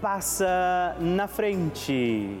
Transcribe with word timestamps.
passa 0.00 0.96
na 1.00 1.26
frente. 1.26 2.40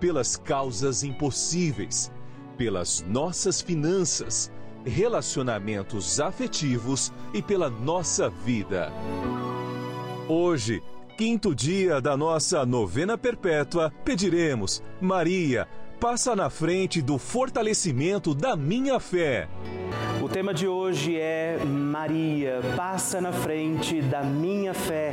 pelas 0.00 0.36
causas 0.36 1.02
impossíveis, 1.02 2.12
pelas 2.56 3.04
nossas 3.08 3.60
finanças, 3.60 4.50
relacionamentos 4.84 6.20
afetivos 6.20 7.12
e 7.34 7.42
pela 7.42 7.68
nossa 7.68 8.28
vida. 8.28 8.92
Hoje, 10.28 10.82
quinto 11.16 11.54
dia 11.54 12.00
da 12.00 12.16
nossa 12.16 12.64
novena 12.66 13.16
perpétua, 13.16 13.92
pediremos: 14.04 14.82
Maria, 15.00 15.68
passa 15.98 16.36
na 16.36 16.50
frente 16.50 17.00
do 17.00 17.18
fortalecimento 17.18 18.34
da 18.34 18.54
minha 18.54 19.00
fé. 19.00 19.48
O 20.22 20.28
tema 20.28 20.52
de 20.52 20.66
hoje 20.66 21.16
é 21.16 21.58
Maria, 21.64 22.60
passa 22.76 23.20
na 23.20 23.32
frente 23.32 24.02
da 24.02 24.22
minha 24.22 24.74
fé. 24.74 25.12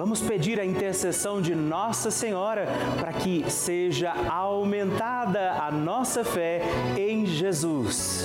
Vamos 0.00 0.22
pedir 0.22 0.58
a 0.58 0.64
intercessão 0.64 1.42
de 1.42 1.54
Nossa 1.54 2.10
Senhora 2.10 2.66
para 2.98 3.12
que 3.12 3.44
seja 3.50 4.10
aumentada 4.30 5.62
a 5.62 5.70
nossa 5.70 6.24
fé 6.24 6.62
em 6.96 7.26
Jesus. 7.26 8.24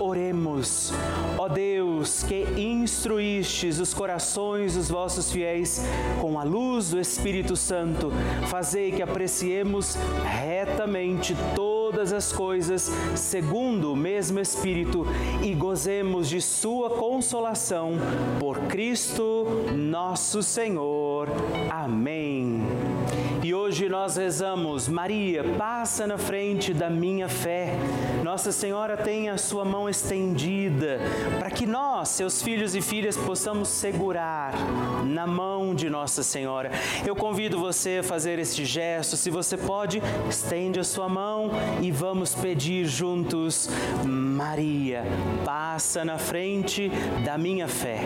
Oremos. 0.00 0.92
Ó 1.38 1.48
Deus, 1.48 2.22
que 2.22 2.44
instruístes 2.60 3.78
os 3.78 3.92
corações 3.92 4.74
dos 4.74 4.88
vossos 4.88 5.30
fiéis 5.30 5.84
com 6.20 6.38
a 6.38 6.42
luz 6.42 6.90
do 6.90 7.00
Espírito 7.00 7.56
Santo, 7.56 8.12
fazei 8.48 8.92
que 8.92 9.02
apreciemos 9.02 9.96
retamente 10.24 11.36
todas 11.54 12.12
as 12.12 12.32
coisas 12.32 12.90
segundo 13.14 13.92
o 13.92 13.96
mesmo 13.96 14.40
Espírito 14.40 15.06
e 15.42 15.54
gozemos 15.54 16.28
de 16.28 16.40
Sua 16.40 16.90
consolação 16.90 17.92
por 18.40 18.58
Cristo 18.60 19.46
nosso 19.74 20.42
Senhor. 20.42 21.28
Amém. 21.70 22.62
E 23.42 23.54
hoje 23.54 23.88
nós 23.88 24.16
rezamos, 24.16 24.88
Maria, 24.88 25.44
passa 25.58 26.06
na 26.06 26.16
frente 26.16 26.72
da 26.72 26.88
minha 26.88 27.28
fé. 27.28 27.76
Nossa 28.24 28.52
Senhora 28.52 28.96
tem 28.96 29.28
a 29.28 29.36
sua 29.36 29.66
mão 29.66 29.86
estendida 29.86 30.98
para 31.38 31.50
que 31.50 31.66
nós, 31.66 32.08
seus 32.08 32.40
filhos 32.40 32.74
e 32.74 32.80
filhas, 32.80 33.18
possamos 33.18 33.68
segurar 33.68 34.54
na 35.04 35.26
mão 35.26 35.74
de 35.74 35.90
Nossa 35.90 36.22
Senhora. 36.22 36.70
Eu 37.04 37.14
convido 37.14 37.60
você 37.60 37.98
a 38.00 38.02
fazer 38.02 38.38
este 38.38 38.64
gesto. 38.64 39.14
Se 39.14 39.28
você 39.28 39.58
pode, 39.58 40.02
estende 40.26 40.80
a 40.80 40.84
sua 40.84 41.06
mão 41.06 41.50
e 41.82 41.90
vamos 41.90 42.34
pedir 42.34 42.86
juntos, 42.86 43.68
Maria, 44.06 45.04
passa 45.44 46.02
na 46.02 46.16
frente 46.16 46.90
da 47.26 47.36
minha 47.36 47.68
fé. 47.68 48.00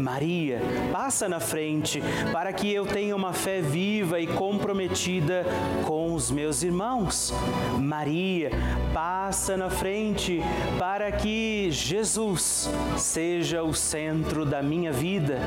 Maria, 0.00 0.60
passa 0.92 1.28
na 1.28 1.40
frente 1.40 2.00
para 2.30 2.52
que 2.52 2.72
eu 2.72 2.86
tenha 2.86 3.16
uma 3.16 3.32
fé 3.32 3.60
viva 3.60 4.20
e 4.20 4.26
comprometida 4.28 5.44
com 5.84 6.14
os 6.14 6.30
meus 6.30 6.62
irmãos. 6.62 7.34
Maria, 7.76 8.50
passa 8.94 9.47
na 9.56 9.70
frente 9.70 10.40
para 10.78 11.10
que 11.12 11.70
Jesus 11.70 12.68
seja 12.96 13.62
o 13.62 13.72
centro 13.72 14.44
da 14.44 14.62
minha 14.62 14.92
vida. 14.92 15.38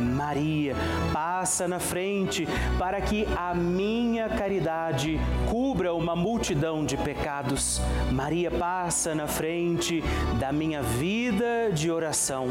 Maria, 0.00 0.74
passa 1.12 1.68
na 1.68 1.78
frente 1.78 2.46
para 2.78 3.00
que 3.00 3.26
a 3.36 3.54
minha 3.54 4.28
caridade 4.28 5.20
cubra 5.50 5.94
uma 5.94 6.16
multidão 6.16 6.84
de 6.84 6.96
pecados. 6.96 7.80
Maria, 8.10 8.50
passa 8.50 9.14
na 9.14 9.26
frente 9.26 10.02
da 10.38 10.52
minha 10.52 10.82
vida 10.82 11.70
de 11.72 11.90
oração. 11.90 12.48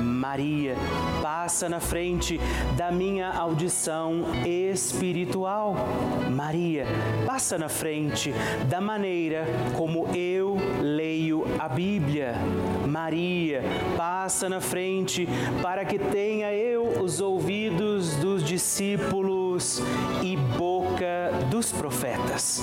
Maria, 0.00 0.74
passa 1.22 1.68
na 1.68 1.78
frente 1.78 2.40
da 2.76 2.90
minha 2.90 3.30
audição 3.30 4.24
espiritual. 4.44 5.76
Maria, 6.28 6.86
passa 7.24 7.56
na 7.56 7.68
frente 7.68 8.34
da 8.68 8.80
maneira 8.80 9.46
como 9.76 10.08
eu 10.16 10.56
leio 10.80 11.44
a 11.58 11.68
Bíblia. 11.68 12.34
Maria, 12.86 13.62
passa 13.96 14.48
na 14.48 14.60
frente 14.60 15.28
para 15.62 15.84
que 15.84 15.98
tenha 15.98 16.52
eu 16.52 17.00
os 17.00 17.20
ouvidos 17.20 18.16
dos 18.16 18.42
discípulos 18.42 19.80
e 20.22 20.36
boca 20.36 21.30
do 21.48 21.60
dos 21.60 21.70
profetas. 21.72 22.62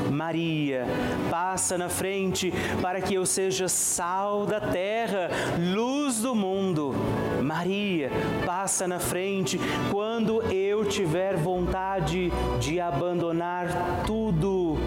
Maria, 0.23 0.85
passa 1.31 1.79
na 1.79 1.89
frente 1.89 2.53
para 2.79 3.01
que 3.01 3.15
eu 3.15 3.25
seja 3.25 3.67
sal 3.67 4.45
da 4.45 4.61
terra, 4.61 5.31
luz 5.57 6.19
do 6.19 6.35
mundo. 6.35 6.93
Maria, 7.41 8.11
passa 8.45 8.87
na 8.87 8.99
frente 8.99 9.59
quando 9.89 10.43
eu 10.53 10.85
tiver 10.85 11.35
vontade 11.37 12.31
de 12.59 12.79
abandonar 12.79 14.03
tudo 14.05 14.77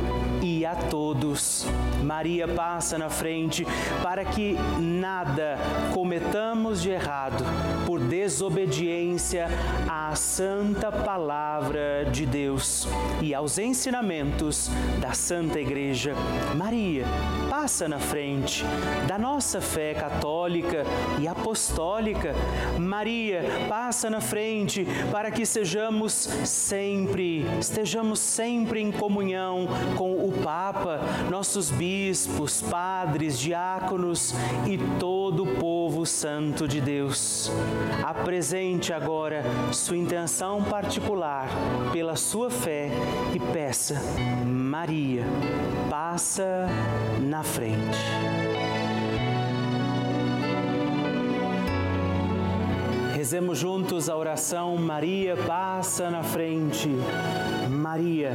e 0.41 0.65
a 0.65 0.77
todos. 0.77 1.67
Maria 2.05 2.47
passa 2.47 2.99
na 2.99 3.09
frente 3.09 3.67
para 4.03 4.25
que 4.25 4.57
nada 4.79 5.57
cometamos 5.95 6.83
de 6.83 6.91
errado 6.91 7.45
por 7.87 7.99
desobediência 7.99 9.49
à 9.89 10.15
santa 10.15 10.93
palavra 10.93 12.05
de 12.13 12.27
Deus 12.27 12.87
e 13.23 13.35
aos 13.35 13.59
ensinamentos 13.59 14.71
da 15.01 15.15
Santa 15.15 15.59
Igreja. 15.59 16.15
Maria 16.55 17.07
passa 17.49 17.89
na 17.89 17.99
frente 17.99 18.63
da 19.09 19.19
nossa 19.19 19.61
fé 19.61 19.95
católica 19.95 20.85
e 21.19 21.27
apostólica. 21.27 22.35
Maria 22.79 23.43
passa 23.69 24.11
na 24.11 24.21
frente 24.21 24.87
para 25.11 25.31
que 25.31 25.47
sejamos 25.47 26.13
sempre, 26.45 27.47
estejamos 27.59 28.19
sempre 28.19 28.81
em 28.81 28.93
comunhão 28.93 29.67
com 29.97 30.13
o 30.13 30.33
Papa, 30.43 31.01
nossos 31.31 31.71
bispos, 31.71 31.94
padres, 32.71 33.39
diáconos 33.39 34.35
e 34.67 34.79
todo 34.99 35.45
o 35.45 35.55
povo 35.57 36.05
santo 36.05 36.67
de 36.67 36.81
Deus. 36.81 37.51
Apresente 38.03 38.93
agora 38.93 39.43
sua 39.73 39.97
intenção 39.97 40.63
particular 40.63 41.49
pela 41.93 42.17
sua 42.17 42.51
fé 42.51 42.91
e 43.35 43.39
peça, 43.53 44.01
Maria, 44.45 45.25
passa 45.89 46.67
na 47.21 47.43
frente. 47.43 47.99
Rezemos 53.15 53.59
juntos 53.59 54.11
a 54.11 54.17
oração 54.17 54.77
Maria 54.77 55.37
passa 55.47 56.11
na 56.11 56.23
frente. 56.23 56.91
Maria 57.71 58.35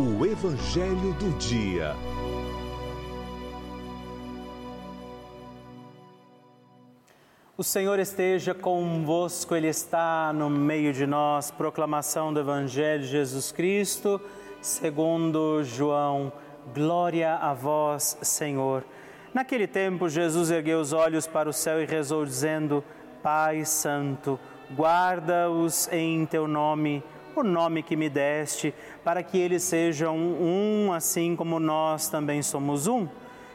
O 0.00 0.24
Evangelho 0.24 1.12
do 1.14 1.36
Dia. 1.38 1.96
O 7.56 7.64
Senhor 7.64 7.98
esteja 7.98 8.54
convosco, 8.54 9.56
Ele 9.56 9.66
está 9.66 10.32
no 10.32 10.48
meio 10.48 10.92
de 10.92 11.04
nós. 11.04 11.50
Proclamação 11.50 12.32
do 12.32 12.38
Evangelho 12.38 13.02
de 13.02 13.08
Jesus 13.08 13.50
Cristo, 13.50 14.20
segundo 14.60 15.64
João. 15.64 16.32
Glória 16.72 17.34
a 17.34 17.52
vós, 17.52 18.18
Senhor. 18.22 18.84
Naquele 19.34 19.66
tempo, 19.66 20.08
Jesus 20.08 20.52
ergueu 20.52 20.78
os 20.78 20.92
olhos 20.92 21.26
para 21.26 21.48
o 21.48 21.52
céu 21.52 21.82
e 21.82 21.86
rezou, 21.86 22.24
dizendo: 22.24 22.84
Pai 23.20 23.64
Santo, 23.64 24.38
guarda-os 24.76 25.88
em 25.90 26.24
teu 26.24 26.46
nome, 26.46 27.02
o 27.38 27.44
nome 27.44 27.82
que 27.82 27.96
me 27.96 28.08
deste, 28.08 28.74
para 29.04 29.22
que 29.22 29.38
eles 29.38 29.62
sejam 29.62 30.16
um, 30.16 30.92
assim 30.92 31.34
como 31.34 31.58
nós 31.58 32.08
também 32.08 32.42
somos 32.42 32.86
um. 32.86 33.06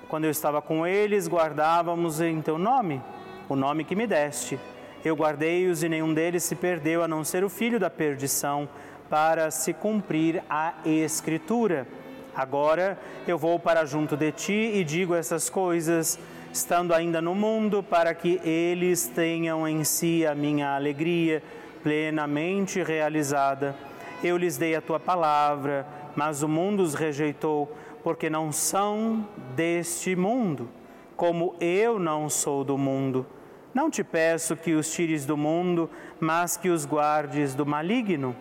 Quando 0.08 0.26
eu 0.26 0.32
estava 0.32 0.62
com 0.62 0.86
eles, 0.86 1.28
guardávamos 1.28 2.22
em 2.22 2.42
teu 2.42 2.58
nome 2.58 3.02
o 3.50 3.56
nome 3.56 3.84
que 3.84 3.96
me 3.96 4.08
deste. 4.08 4.60
Eu 5.04 5.16
guardei-os 5.16 5.84
e 5.84 5.90
nenhum 5.90 6.14
deles 6.14 6.44
se 6.44 6.56
perdeu, 6.56 7.04
a 7.04 7.08
não 7.08 7.24
ser 7.24 7.44
o 7.44 7.50
filho 7.50 7.80
da 7.80 7.90
perdição, 7.90 8.68
para 9.10 9.52
se 9.52 9.74
cumprir 9.74 10.42
a 10.50 10.74
Escritura. 10.86 11.88
Agora 12.36 12.98
eu 13.28 13.38
vou 13.38 13.60
para 13.60 13.86
junto 13.86 14.16
de 14.18 14.32
ti 14.32 14.72
e 14.74 14.84
digo 14.84 15.14
essas 15.14 15.50
coisas, 15.50 16.18
estando 16.52 16.94
ainda 16.94 17.22
no 17.22 17.36
mundo, 17.36 17.84
para 17.84 18.14
que 18.16 18.40
eles 18.44 19.08
tenham 19.08 19.68
em 19.68 19.84
si 19.84 20.26
a 20.26 20.34
minha 20.34 20.76
alegria 20.76 21.44
plenamente 21.84 22.82
realizada. 22.82 23.76
Eu 24.24 24.38
lhes 24.38 24.58
dei 24.58 24.76
a 24.76 24.82
tua 24.82 25.00
palavra, 25.00 25.86
mas 26.16 26.42
o 26.42 26.48
mundo 26.48 26.82
os 26.82 26.94
rejeitou, 26.94 27.72
porque 28.02 28.30
não 28.30 28.52
são 28.52 29.28
deste 29.56 30.16
mundo 30.16 30.70
como 31.16 31.56
eu 31.60 32.00
não 32.00 32.30
sou 32.30 32.64
do 32.64 32.78
mundo. 32.78 33.26
Não 33.74 33.90
te 33.90 34.04
peço 34.04 34.56
que 34.56 34.74
os 34.74 34.92
tires 34.92 35.26
do 35.26 35.38
mundo, 35.38 35.90
mas 36.20 36.58
que 36.58 36.70
os 36.70 36.86
guardes 36.86 37.56
do 37.56 37.66
maligno. 37.66 38.36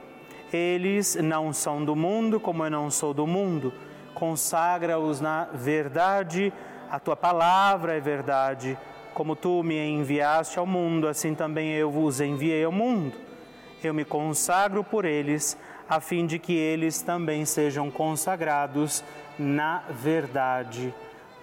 Eles 0.53 1.15
não 1.17 1.53
são 1.53 1.85
do 1.85 1.97
mundo, 1.97 2.39
como 2.39 2.65
eu 2.65 2.71
não 2.71 2.91
sou 2.91 3.15
do 3.15 3.27
mundo. 3.27 3.73
Consagra-os 4.15 5.21
na 5.21 5.45
verdade, 5.55 6.53
a 6.91 6.99
tua 6.99 7.17
palavra 7.17 7.97
é 7.97 8.01
verdade. 8.01 8.77
Como 9.15 9.37
tu 9.37 9.63
me 9.63 9.79
enviaste 9.79 10.59
ao 10.59 10.67
mundo, 10.67 11.09
assim 11.09 11.35
também 11.35 11.73
eu 11.73 11.91
vos 11.91 12.21
enviei 12.21 12.65
ao 12.65 12.73
mundo. 12.73 13.17
Eu 13.85 13.93
me 13.93 14.05
consagro 14.05 14.85
por 14.85 15.05
eles, 15.05 15.59
a 15.89 15.99
fim 15.99 16.25
de 16.25 16.39
que 16.39 16.53
eles 16.53 17.03
também 17.03 17.45
sejam 17.45 17.91
consagrados 17.91 19.03
na 19.37 19.83
verdade. 19.91 20.95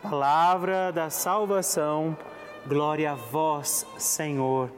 Palavra 0.01 0.89
da 0.89 1.10
salvação, 1.10 2.17
glória 2.65 3.12
a 3.12 3.15
vós, 3.15 3.86
Senhor. 3.98 4.72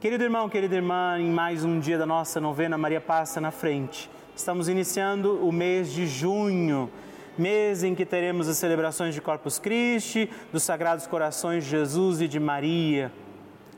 Querido 0.00 0.24
irmão, 0.24 0.48
querida 0.48 0.74
irmã, 0.74 1.18
em 1.18 1.30
mais 1.30 1.64
um 1.64 1.78
dia 1.78 1.98
da 1.98 2.06
nossa 2.06 2.40
novena, 2.40 2.78
Maria 2.78 3.00
passa 3.00 3.42
na 3.42 3.50
frente. 3.50 4.10
Estamos 4.34 4.66
iniciando 4.66 5.46
o 5.46 5.52
mês 5.52 5.92
de 5.92 6.06
junho, 6.06 6.90
mês 7.36 7.84
em 7.84 7.94
que 7.94 8.06
teremos 8.06 8.48
as 8.48 8.56
celebrações 8.56 9.14
de 9.14 9.20
Corpus 9.20 9.58
Christi, 9.58 10.30
dos 10.50 10.62
Sagrados 10.62 11.06
Corações 11.06 11.64
de 11.64 11.70
Jesus 11.70 12.22
e 12.22 12.26
de 12.26 12.40
Maria 12.40 13.12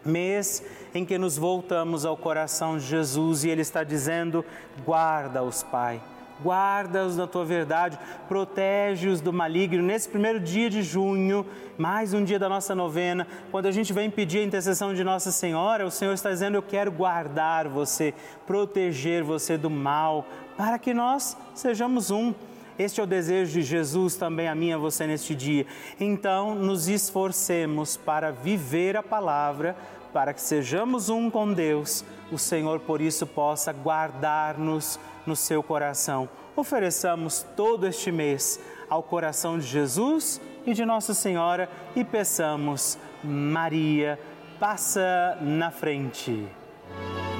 mês 0.05 0.63
em 0.95 1.05
que 1.05 1.19
nos 1.19 1.37
voltamos 1.37 2.05
ao 2.05 2.17
coração 2.17 2.79
de 2.79 2.85
Jesus 2.85 3.45
e 3.45 3.51
Ele 3.51 3.63
está 3.63 3.85
dizendo: 3.85 4.45
guarda-os, 4.85 5.63
Pai. 5.63 6.01
Guarda-os 6.43 7.17
na 7.17 7.27
tua 7.27 7.45
verdade, 7.45 7.99
protege-os 8.27 9.21
do 9.21 9.33
maligno. 9.33 9.83
Nesse 9.83 10.09
primeiro 10.09 10.41
dia 10.41 10.69
de 10.69 10.83
junho, 10.83 11.47
mais 11.79 12.13
um 12.13 12.25
dia 12.25 12.39
da 12.39 12.49
nossa 12.49 12.75
novena, 12.75 13.27
quando 13.51 13.67
a 13.67 13.71
gente 13.71 13.93
vem 13.93 14.11
pedir 14.11 14.39
a 14.41 14.45
intercessão 14.45 14.93
de 14.93 15.05
Nossa 15.05 15.31
Senhora, 15.31 15.87
o 15.87 15.91
Senhor 15.91 16.13
está 16.13 16.31
dizendo: 16.31 16.57
Eu 16.57 16.63
quero 16.63 16.91
guardar 16.91 17.69
você, 17.69 18.13
proteger 18.45 19.23
você 19.23 19.57
do 19.57 19.71
mal, 19.71 20.27
para 20.57 20.79
que 20.79 20.93
nós 20.93 21.37
sejamos 21.55 22.11
um. 22.11 22.35
Este 22.83 23.01
é 23.01 23.05
o 23.05 23.07
desejo 23.07 23.53
de 23.53 23.63
Jesus 23.63 24.17
também 24.17 24.49
a 24.49 24.57
mim 24.57 24.71
e 24.71 24.73
a 24.73 24.77
você 24.77 25.07
neste 25.07 25.37
dia. 25.37 25.65
Então, 26.01 26.53
nos 26.53 26.89
esforcemos 26.89 27.97
para 27.97 28.33
viver 28.33 28.97
a 28.97 29.03
palavra, 29.05 29.77
para 30.13 30.35
que 30.35 30.43
sejamos 30.43 31.09
um 31.09 31.31
com 31.31 31.53
Deus. 31.53 32.05
O 32.33 32.39
Senhor, 32.39 32.81
por 32.81 33.01
isso, 33.01 33.25
possa 33.25 33.73
guardar-nos 33.73 34.99
no 35.25 35.37
seu 35.37 35.63
coração. 35.63 36.29
Ofereçamos 36.57 37.47
todo 37.57 37.87
este 37.87 38.11
mês 38.11 38.59
ao 38.91 39.01
coração 39.01 39.61
de 39.61 39.67
Jesus 39.67 40.41
e 40.67 40.75
de 40.75 40.85
Nossa 40.85 41.15
Senhora 41.15 41.71
e 41.95 42.03
peçamos, 42.03 42.99
Maria, 43.23 44.19
passa 44.59 45.39
na 45.41 45.71
frente. 45.71 46.49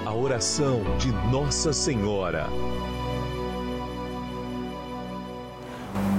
A 0.07 0.15
oração 0.15 0.83
de 0.99 1.11
Nossa 1.33 1.73
Senhora. 1.73 2.47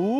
Ooh. 0.00 0.19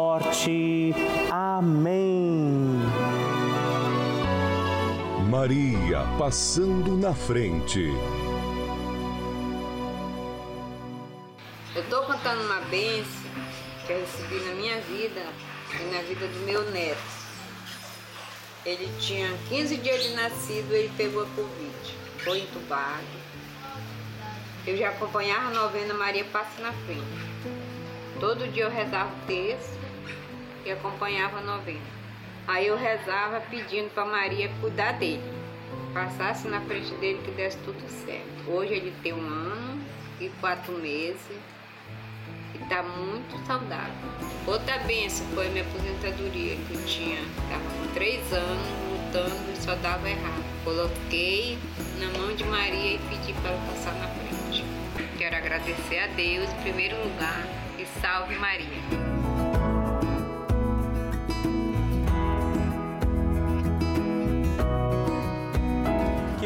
morte. 0.01 0.93
Amém. 1.29 2.79
Maria 5.29 5.99
passando 6.17 6.97
na 6.97 7.13
frente. 7.13 7.85
Eu 11.75 11.83
estou 11.83 12.01
contando 12.03 12.41
uma 12.41 12.61
bênção 12.61 13.31
que 13.85 13.93
eu 13.93 13.99
recebi 13.99 14.39
na 14.47 14.55
minha 14.55 14.81
vida 14.81 15.23
e 15.79 15.83
na 15.93 16.01
vida 16.01 16.27
do 16.27 16.39
meu 16.47 16.69
neto. 16.71 17.21
Ele 18.65 18.91
tinha 18.99 19.29
15 19.49 19.77
dias 19.77 20.03
de 20.03 20.13
nascido, 20.15 20.73
ele 20.73 20.91
pegou 20.97 21.23
a 21.23 21.27
Covid, 21.27 21.97
foi 22.23 22.39
entubado. 22.39 23.21
Eu 24.65 24.75
já 24.77 24.89
acompanhava 24.89 25.47
a 25.47 25.51
novena 25.51 25.93
Maria 25.93 26.25
Passa 26.25 26.61
na 26.61 26.73
Frente. 26.73 27.31
Todo 28.19 28.51
dia 28.51 28.63
eu 28.63 28.69
rezava 28.69 29.11
o 29.11 29.25
texto 29.25 29.80
e 30.65 30.71
acompanhava 30.71 31.39
a 31.39 31.41
novena. 31.41 32.01
Aí 32.47 32.67
eu 32.67 32.77
rezava 32.77 33.39
pedindo 33.49 33.93
para 33.93 34.05
Maria 34.05 34.49
cuidar 34.59 34.93
dele, 34.93 35.23
passasse 35.93 36.47
na 36.47 36.59
frente 36.61 36.93
dele 36.95 37.21
que 37.23 37.31
desse 37.31 37.57
tudo 37.59 37.81
certo. 37.87 38.49
Hoje 38.51 38.73
ele 38.73 38.93
tem 39.03 39.13
um 39.13 39.27
ano 39.27 39.81
e 40.19 40.29
quatro 40.41 40.73
meses 40.73 41.21
e 42.53 42.63
está 42.63 42.83
muito 42.83 43.37
saudável. 43.45 43.93
Outra 44.47 44.79
benção 44.79 45.25
foi 45.33 45.49
minha 45.49 45.63
aposentadoria, 45.63 46.55
que 46.55 46.73
eu 46.73 46.85
tinha, 46.85 47.21
estava 47.21 47.63
com 47.63 47.93
três 47.93 48.33
anos 48.33 48.67
lutando 48.89 49.51
e 49.51 49.61
só 49.61 49.75
dava 49.75 50.09
errado. 50.09 50.43
Coloquei 50.63 51.57
na 51.99 52.19
mão 52.19 52.35
de 52.35 52.43
Maria 52.45 52.95
e 52.95 52.99
pedi 53.09 53.33
para 53.33 53.51
ela 53.51 53.61
passar 53.67 53.93
na 53.93 54.07
frente. 54.07 54.63
Quero 55.17 55.35
agradecer 55.35 55.99
a 55.99 56.07
Deus 56.07 56.49
em 56.49 56.61
primeiro 56.63 56.97
lugar 57.03 57.45
e 57.77 57.85
salve 58.01 58.35
Maria. 58.35 59.10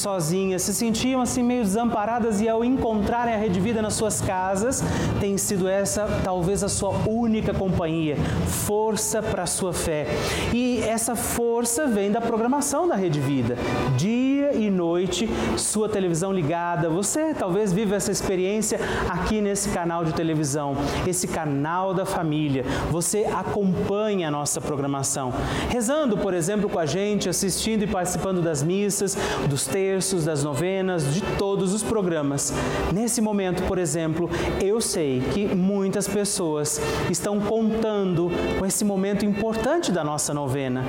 sozinhas, 0.00 0.62
se 0.62 0.74
sentiam 0.74 1.20
assim 1.20 1.42
meio 1.42 1.62
desamparadas 1.62 2.40
e 2.40 2.48
ao 2.48 2.64
encontrarem 2.64 3.34
a 3.34 3.36
Rede 3.36 3.60
Vida 3.60 3.82
nas 3.82 3.94
suas 3.94 4.20
casas, 4.20 4.82
tem 5.20 5.36
sido 5.36 5.68
essa 5.68 6.06
talvez 6.24 6.64
a 6.64 6.68
sua 6.68 6.90
única 7.06 7.52
companhia, 7.52 8.16
força 8.46 9.22
para 9.22 9.42
a 9.42 9.46
sua 9.46 9.72
fé. 9.72 10.06
E 10.52 10.80
essa 10.80 11.14
força 11.14 11.86
vem 11.86 12.10
da 12.10 12.20
programação 12.20 12.88
da 12.88 12.96
Rede 12.96 13.20
Vida. 13.20 13.56
Dia 13.96 14.52
e 14.54 14.70
noite, 14.70 15.28
sua 15.56 15.88
televisão 15.88 16.32
ligada. 16.32 16.88
Você 16.88 17.34
talvez 17.34 17.72
vive 17.72 17.94
essa 17.94 18.10
experiência 18.10 18.80
aqui 19.08 19.40
nesse 19.40 19.68
canal 19.68 20.04
de 20.04 20.12
televisão, 20.12 20.74
esse 21.06 21.28
canal 21.28 21.92
da 21.92 22.06
família. 22.06 22.64
Você 22.90 23.26
acompanha 23.26 24.28
a 24.28 24.30
nossa 24.30 24.60
programação, 24.60 25.32
rezando, 25.68 26.16
por 26.16 26.34
exemplo, 26.34 26.68
com 26.68 26.78
a 26.78 26.86
gente, 26.86 27.28
assistindo 27.28 27.82
e 27.82 27.86
participando 27.86 28.40
das 28.40 28.62
missas, 28.62 29.16
dos 29.48 29.66
terços, 29.90 30.24
das 30.24 30.44
novenas, 30.44 31.12
de 31.12 31.20
todos 31.36 31.74
os 31.74 31.82
programas. 31.82 32.52
Nesse 32.92 33.20
momento, 33.20 33.64
por 33.64 33.76
exemplo, 33.76 34.30
eu 34.62 34.80
sei 34.80 35.20
que 35.32 35.44
muitas 35.52 36.06
pessoas 36.06 36.80
estão 37.10 37.40
contando 37.40 38.30
com 38.56 38.64
esse 38.64 38.84
momento 38.84 39.24
importante 39.24 39.90
da 39.90 40.04
nossa 40.04 40.32
novena. 40.32 40.84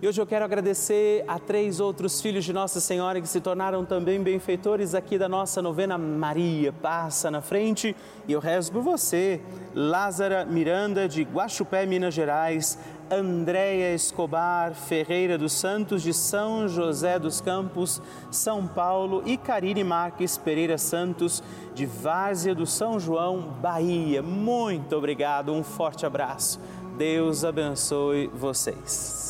E 0.03 0.09
hoje 0.09 0.19
eu 0.19 0.27
quero 0.27 0.47
agradecer 0.47 1.23
a 1.29 1.39
três 1.39 1.79
outros 1.79 2.23
filhos 2.23 2.43
de 2.43 2.55
Nossa 2.55 2.81
Senhora 2.81 3.21
que 3.21 3.29
se 3.29 3.39
tornaram 3.39 3.85
também 3.85 4.23
benfeitores 4.23 4.95
aqui 4.95 5.19
da 5.19 5.29
nossa 5.29 5.61
novena 5.61 5.99
Maria. 5.99 6.73
Passa 6.73 7.31
na 7.31 7.43
frente 7.43 7.95
e 8.27 8.33
eu 8.33 8.41
rezo 8.41 8.73
por 8.73 8.81
você. 8.81 9.43
Lázara 9.75 10.47
Miranda, 10.47 11.07
de 11.07 11.23
Guaxupé, 11.23 11.85
Minas 11.85 12.15
Gerais. 12.15 12.79
Andréia 13.11 13.93
Escobar 13.93 14.73
Ferreira 14.73 15.37
dos 15.37 15.53
Santos, 15.53 16.01
de 16.01 16.15
São 16.15 16.67
José 16.67 17.19
dos 17.19 17.43
Campos, 17.43 18.01
São 18.31 18.67
Paulo. 18.67 19.23
E 19.27 19.37
Karine 19.37 19.85
Marques 19.85 20.39
Pereira 20.39 20.79
Santos, 20.79 21.43
de 21.75 21.85
Várzea 21.85 22.55
do 22.55 22.65
São 22.65 22.99
João, 22.99 23.41
Bahia. 23.61 24.23
Muito 24.23 24.97
obrigado, 24.97 25.53
um 25.53 25.63
forte 25.63 26.07
abraço. 26.07 26.59
Deus 26.97 27.45
abençoe 27.45 28.29
vocês. 28.29 29.30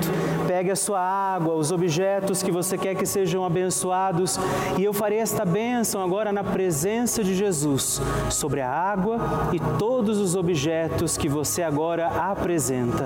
pegue 0.47 0.71
a 0.71 0.75
sua 0.75 0.99
água, 0.99 1.53
os 1.53 1.71
objetos 1.71 2.43
que 2.43 2.51
você 2.51 2.77
quer 2.77 2.95
que 2.95 3.05
sejam 3.05 3.45
abençoados, 3.45 4.39
e 4.77 4.83
eu 4.83 4.93
farei 4.93 5.19
esta 5.19 5.45
bênção 5.45 6.03
agora 6.03 6.31
na 6.31 6.43
presença 6.43 7.23
de 7.23 7.33
Jesus 7.35 8.01
sobre 8.29 8.61
a 8.61 8.69
água 8.69 9.19
e 9.53 9.59
todos 9.77 10.17
os 10.17 10.35
objetos 10.35 11.17
que 11.17 11.29
você 11.29 11.61
agora 11.61 12.07
apresenta. 12.07 13.05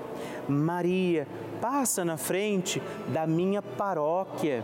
Maria, 0.47 1.27
passa 1.61 2.03
na 2.03 2.17
frente 2.17 2.81
da 3.13 3.25
minha 3.27 3.61
paróquia. 3.61 4.63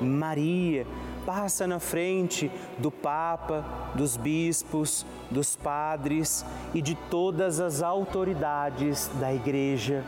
Maria, 0.00 0.86
passa 1.26 1.66
na 1.66 1.78
frente 1.78 2.50
do 2.78 2.90
Papa, 2.90 3.64
dos 3.94 4.16
bispos, 4.16 5.04
dos 5.30 5.56
padres 5.56 6.44
e 6.74 6.80
de 6.80 6.94
todas 6.94 7.60
as 7.60 7.82
autoridades 7.82 9.10
da 9.20 9.32
Igreja. 9.32 10.04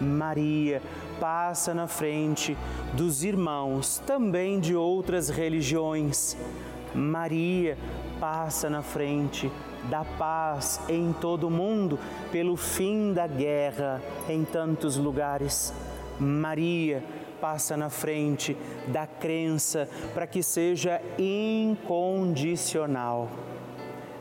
Maria, 0.00 0.82
passa 1.20 1.72
na 1.72 1.86
frente 1.86 2.56
dos 2.94 3.22
irmãos 3.22 4.02
também 4.06 4.58
de 4.58 4.74
outras 4.74 5.28
religiões. 5.28 6.36
Maria, 6.94 7.76
passa 8.24 8.70
na 8.70 8.80
frente 8.80 9.52
da 9.90 10.02
paz 10.02 10.80
em 10.88 11.12
todo 11.12 11.48
o 11.48 11.50
mundo, 11.50 11.98
pelo 12.32 12.56
fim 12.56 13.12
da 13.12 13.26
guerra 13.26 14.00
em 14.26 14.46
tantos 14.46 14.96
lugares. 14.96 15.74
Maria 16.18 17.04
passa 17.38 17.76
na 17.76 17.90
frente 17.90 18.56
da 18.88 19.06
crença 19.06 19.86
para 20.14 20.26
que 20.26 20.42
seja 20.42 21.02
incondicional. 21.18 23.28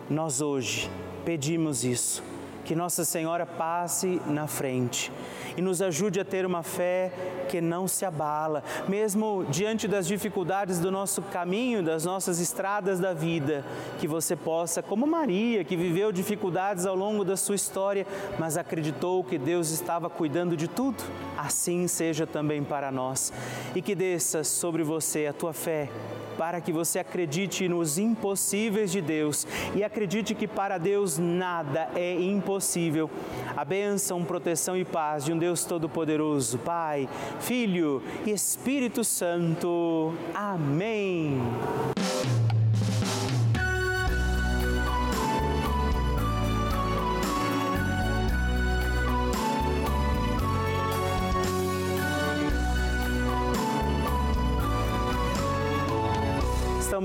Nós 0.10 0.42
hoje 0.42 0.92
pedimos 1.24 1.86
isso, 1.86 2.22
que 2.64 2.76
Nossa 2.76 3.04
Senhora 3.04 3.46
passe 3.46 4.22
na 4.28 4.48
frente 4.48 5.12
e 5.58 5.62
nos 5.62 5.82
ajude 5.82 6.20
a 6.20 6.26
ter 6.26 6.46
uma 6.46 6.64
fé 6.64 7.12
que 7.50 7.62
não 7.62 7.88
se 7.88 8.06
abala, 8.06 8.64
mesmo 8.88 9.46
diante 9.50 9.88
das 9.88 10.08
dificuldades 10.08 10.80
do 10.80 10.92
nosso 10.92 11.22
caminho, 11.22 11.84
das 11.84 12.06
nossas 12.06 12.40
estradas 12.40 13.00
da 13.00 13.14
vida, 13.14 13.64
que 14.00 14.08
você 14.08 14.36
possa, 14.36 14.82
como 14.82 15.06
Maria, 15.06 15.64
que 15.64 15.76
viveu 15.76 16.12
dificuldades 16.12 16.86
ao 16.86 16.96
longo 16.96 17.24
da 17.24 17.38
sua 17.38 17.56
história, 17.56 18.08
mas 18.40 18.58
acreditou 18.58 19.24
que 19.24 19.38
Deus 19.38 19.70
estava 19.70 20.10
cuidando 20.10 20.58
de 20.58 20.68
tudo, 20.68 21.04
assim 21.38 21.88
seja 21.88 22.26
também 22.26 22.64
para 22.64 22.92
nós. 22.92 23.32
E 23.76 23.82
que 23.82 23.94
desça 23.94 24.44
sobre 24.44 24.84
você 24.84 25.28
a 25.28 25.34
tua 25.34 25.54
fé 25.54 25.90
para 26.38 26.60
que 26.60 26.72
você 26.72 27.00
acredite 27.00 27.68
nos 27.70 27.98
impossíveis 27.98 28.92
de 28.92 29.02
Deus 29.02 29.46
e 29.76 29.84
acredite 29.84 30.34
que 30.34 30.48
para 30.48 30.78
Deus 30.78 31.18
nada 31.18 31.90
é 31.96 32.14
impossível. 32.14 32.53
A 33.56 33.64
bênção, 33.64 34.24
proteção 34.24 34.76
e 34.76 34.84
paz 34.84 35.26
de 35.26 35.34
um 35.34 35.38
Deus 35.38 35.64
Todo-Poderoso, 35.66 36.58
Pai, 36.60 37.08
Filho 37.40 38.02
e 38.26 38.32
Espírito 38.32 39.04
Santo. 39.04 40.14
Amém. 40.34 41.42